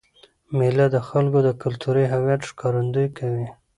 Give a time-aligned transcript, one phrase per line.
[0.57, 3.47] مېله د خلکو د کلتوري هویت ښکارندويي کوي.